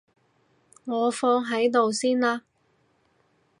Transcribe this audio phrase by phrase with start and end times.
[0.83, 2.41] 我放喺度先啦